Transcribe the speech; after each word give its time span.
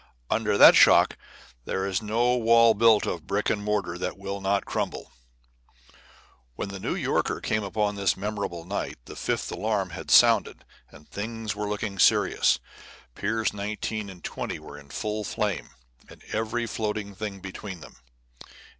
Under 0.31 0.57
that 0.57 0.75
shock 0.75 1.15
there 1.65 1.85
is 1.85 2.01
no 2.01 2.35
wall 2.35 2.73
built 2.73 3.05
of 3.05 3.27
brick 3.27 3.51
and 3.51 3.63
mortar 3.63 3.99
that 3.99 4.17
will 4.17 4.41
not 4.41 4.65
crumble. 4.65 5.11
When 6.55 6.69
the 6.69 6.79
New 6.79 6.95
Yorker 6.95 7.39
came 7.39 7.63
up 7.63 7.77
on 7.77 7.93
this 7.93 8.17
memorable 8.17 8.65
night 8.65 8.97
the 9.05 9.15
fifth 9.15 9.51
alarm 9.51 9.91
had 9.91 10.09
sounded 10.09 10.65
and 10.89 11.07
things 11.07 11.55
were 11.55 11.69
looking 11.69 11.99
serious. 11.99 12.57
Piers 13.13 13.53
19 13.53 14.09
and 14.09 14.23
20 14.23 14.57
were 14.57 14.79
in 14.79 14.89
full 14.89 15.23
flame, 15.23 15.69
and 16.09 16.23
every 16.33 16.65
floating 16.65 17.13
thing 17.13 17.39
between 17.39 17.81
them. 17.81 17.97